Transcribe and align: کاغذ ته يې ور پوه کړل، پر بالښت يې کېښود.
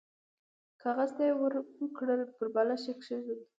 کاغذ 0.81 1.09
ته 1.15 1.21
يې 1.27 1.33
ور 1.37 1.53
پوه 1.71 1.87
کړل، 1.97 2.21
پر 2.35 2.45
بالښت 2.53 2.85
يې 2.87 2.93
کېښود. 3.03 3.39